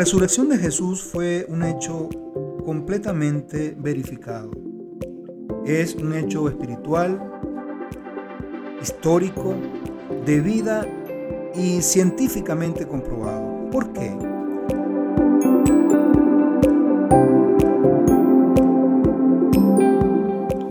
[0.00, 2.08] resurrección de Jesús fue un hecho
[2.64, 4.50] completamente verificado.
[5.66, 7.20] Es un hecho espiritual,
[8.80, 9.54] histórico,
[10.24, 10.86] de vida
[11.54, 13.68] y científicamente comprobado.
[13.70, 14.10] ¿Por qué?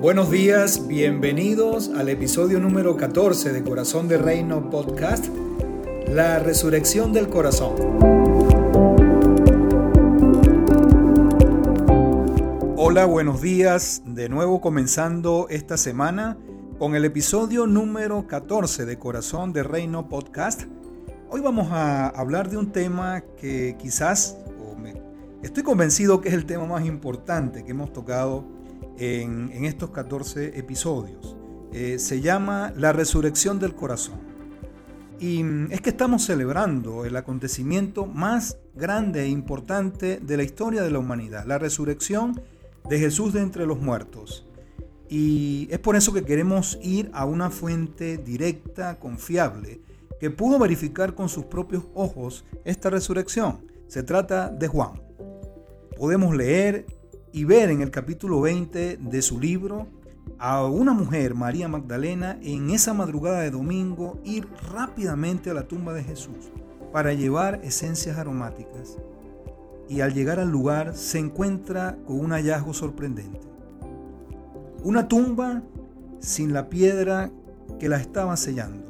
[0.01, 5.27] Buenos días, bienvenidos al episodio número 14 de Corazón de Reino Podcast,
[6.07, 8.58] La Resurrección del Corazón.
[12.81, 16.37] Hola, buenos días, de nuevo comenzando esta semana
[16.77, 20.63] con el episodio número 14 de Corazón de Reino Podcast.
[21.29, 24.37] Hoy vamos a hablar de un tema que quizás,
[25.43, 28.45] estoy convencido que es el tema más importante que hemos tocado
[28.97, 31.35] en, estos 14 episodios.
[31.73, 34.21] Eh, se llama La resurrección del corazón.
[35.19, 40.81] Y mm, es que estamos celebrando el acontecimiento más grande e importante de la historia
[40.81, 42.39] de la humanidad, la resurrección
[42.89, 44.45] de Jesús de entre los muertos.
[45.07, 49.81] Y es por eso que queremos ir a una fuente directa, confiable,
[50.19, 53.65] que pudo verificar con sus propios ojos esta resurrección.
[53.87, 55.01] Se trata de Juan.
[55.97, 56.85] Podemos leer
[57.31, 59.87] y ver en el capítulo 20 de su libro
[60.37, 65.93] a una mujer, María Magdalena, en esa madrugada de domingo ir rápidamente a la tumba
[65.93, 66.51] de Jesús
[66.91, 68.97] para llevar esencias aromáticas.
[69.89, 73.41] Y al llegar al lugar se encuentra con un hallazgo sorprendente.
[74.83, 75.63] Una tumba
[76.19, 77.31] sin la piedra
[77.79, 78.85] que la estaba sellando.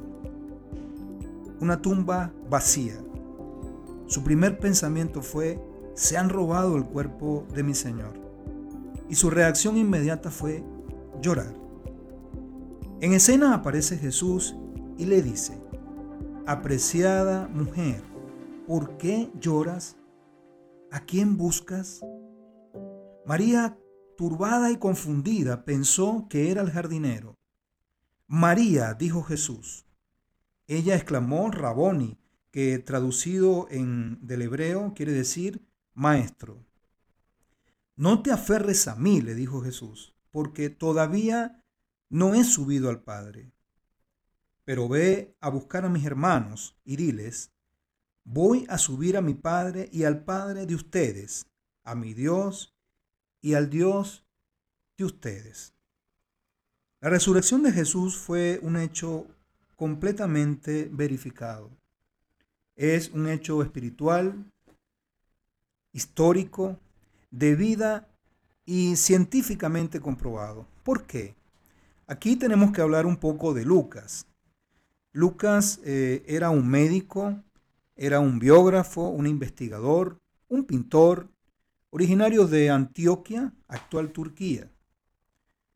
[1.61, 2.95] Una tumba vacía.
[4.07, 5.59] Su primer pensamiento fue,
[5.93, 8.13] se han robado el cuerpo de mi Señor.
[9.07, 10.63] Y su reacción inmediata fue
[11.21, 11.53] llorar.
[13.01, 14.55] En escena aparece Jesús
[14.97, 15.57] y le dice,
[16.45, 18.01] apreciada mujer,
[18.67, 19.95] ¿por qué lloras?
[20.91, 22.01] ¿A quién buscas?
[23.23, 23.77] María
[24.17, 27.37] turbada y confundida, pensó que era el jardinero.
[28.25, 29.85] María, dijo Jesús.
[30.65, 35.63] Ella exclamó Raboni, que traducido en, del hebreo quiere decir
[35.93, 36.65] maestro.
[37.95, 41.63] No te aferres a mí, le dijo Jesús, porque todavía
[42.09, 43.51] no he subido al Padre.
[44.65, 47.53] Pero ve a buscar a mis hermanos y diles,
[48.23, 51.47] voy a subir a mi Padre y al Padre de ustedes,
[51.83, 52.75] a mi Dios
[53.41, 54.25] y al Dios
[54.97, 55.73] de ustedes.
[57.01, 59.25] La resurrección de Jesús fue un hecho
[59.75, 61.71] completamente verificado.
[62.75, 64.45] Es un hecho espiritual,
[65.93, 66.77] histórico,
[67.31, 68.09] de vida
[68.65, 70.67] y científicamente comprobado.
[70.83, 71.35] ¿Por qué?
[72.07, 74.25] Aquí tenemos que hablar un poco de Lucas.
[75.11, 77.41] Lucas eh, era un médico,
[78.01, 81.29] era un biógrafo, un investigador, un pintor,
[81.89, 84.71] originarios de Antioquia, actual Turquía.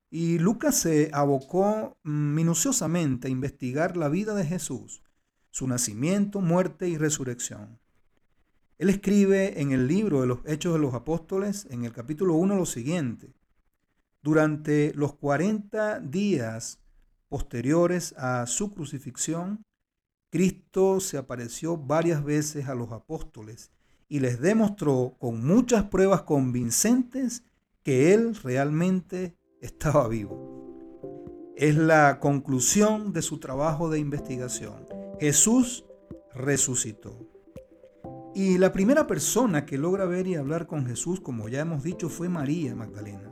[0.09, 5.03] Y Lucas se abocó minuciosamente a investigar la vida de Jesús,
[5.51, 7.77] su nacimiento, muerte y resurrección.
[8.77, 12.55] Él escribe en el libro de los Hechos de los Apóstoles, en el capítulo 1,
[12.55, 13.33] lo siguiente.
[14.21, 16.79] Durante los 40 días
[17.27, 19.65] posteriores a su crucifixión,
[20.33, 23.69] Cristo se apareció varias veces a los apóstoles
[24.09, 27.43] y les demostró con muchas pruebas convincentes
[27.83, 31.53] que Él realmente estaba vivo.
[31.55, 34.87] Es la conclusión de su trabajo de investigación.
[35.19, 35.85] Jesús
[36.33, 37.29] resucitó.
[38.33, 42.09] Y la primera persona que logra ver y hablar con Jesús, como ya hemos dicho,
[42.09, 43.31] fue María Magdalena.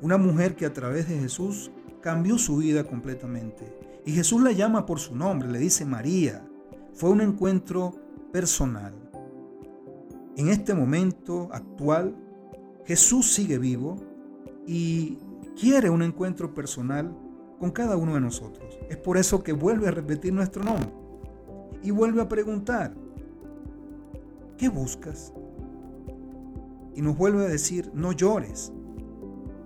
[0.00, 1.70] Una mujer que a través de Jesús
[2.02, 3.93] cambió su vida completamente.
[4.04, 6.46] Y Jesús la llama por su nombre, le dice María.
[6.92, 7.94] Fue un encuentro
[8.32, 8.92] personal.
[10.36, 12.14] En este momento actual,
[12.84, 13.96] Jesús sigue vivo
[14.66, 15.18] y
[15.58, 17.16] quiere un encuentro personal
[17.58, 18.78] con cada uno de nosotros.
[18.90, 20.92] Es por eso que vuelve a repetir nuestro nombre
[21.82, 22.94] y vuelve a preguntar,
[24.58, 25.32] ¿qué buscas?
[26.94, 28.72] Y nos vuelve a decir, no llores,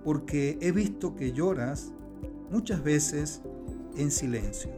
[0.03, 1.93] porque he visto que lloras
[2.49, 3.41] muchas veces
[3.97, 4.71] en silencio.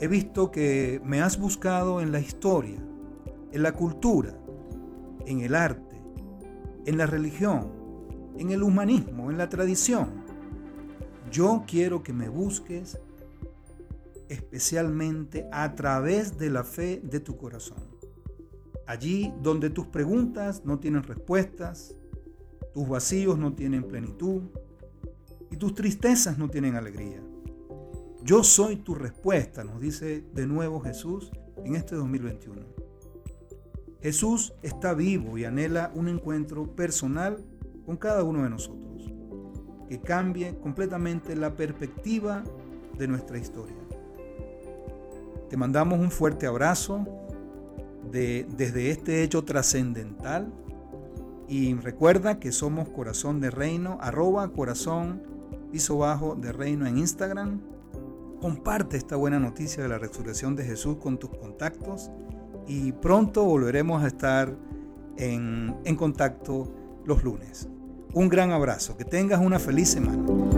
[0.00, 2.78] He visto que me has buscado en la historia,
[3.52, 4.38] en la cultura,
[5.26, 5.96] en el arte,
[6.86, 7.72] en la religión,
[8.38, 10.08] en el humanismo, en la tradición.
[11.30, 12.98] Yo quiero que me busques
[14.28, 17.82] especialmente a través de la fe de tu corazón.
[18.86, 21.94] Allí donde tus preguntas no tienen respuestas,
[22.72, 24.42] tus vacíos no tienen plenitud
[25.50, 27.22] y tus tristezas no tienen alegría.
[28.22, 31.30] Yo soy tu respuesta, nos dice de nuevo Jesús
[31.64, 32.60] en este 2021.
[34.00, 37.44] Jesús está vivo y anhela un encuentro personal
[37.84, 39.10] con cada uno de nosotros,
[39.88, 42.44] que cambie completamente la perspectiva
[42.96, 43.76] de nuestra historia.
[45.48, 47.06] Te mandamos un fuerte abrazo
[48.10, 50.52] de, desde este hecho trascendental
[51.48, 55.22] y recuerda que somos Corazón de Reino, arroba corazón
[55.70, 57.60] piso bajo de Reino en Instagram.
[58.40, 62.10] Comparte esta buena noticia de la resurrección de Jesús con tus contactos
[62.66, 64.54] y pronto volveremos a estar
[65.16, 66.72] en, en contacto
[67.04, 67.68] los lunes.
[68.12, 70.57] Un gran abrazo, que tengas una feliz semana.